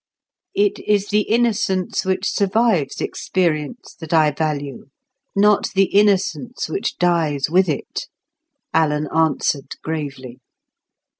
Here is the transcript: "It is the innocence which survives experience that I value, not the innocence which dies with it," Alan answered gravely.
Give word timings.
"It 0.55 0.79
is 0.87 1.09
the 1.09 1.29
innocence 1.29 2.05
which 2.05 2.27
survives 2.33 3.01
experience 3.01 3.93
that 3.99 4.11
I 4.11 4.31
value, 4.31 4.85
not 5.35 5.67
the 5.75 5.93
innocence 5.93 6.67
which 6.67 6.97
dies 6.97 7.51
with 7.51 7.69
it," 7.69 8.07
Alan 8.73 9.07
answered 9.15 9.75
gravely. 9.83 10.39